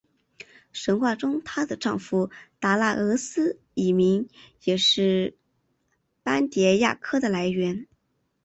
[0.71, 4.27] 神话中她的丈夫达那俄斯一名
[4.63, 5.37] 也是
[6.23, 7.85] 斑蝶亚科的来源。